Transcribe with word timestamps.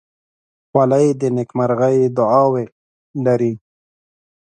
خولۍ 0.69 1.07
د 1.21 1.21
نیکمرغۍ 1.35 1.97
دعاوې 2.17 2.65
لري. 3.25 3.53